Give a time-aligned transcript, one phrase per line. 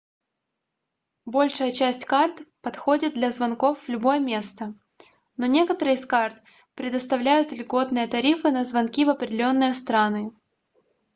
[1.25, 4.73] большая часть карт подходит для звонков в любое место
[5.37, 6.41] но некоторые из карт
[6.73, 10.31] предоставляют льготные тарифы на звонки в определенные страны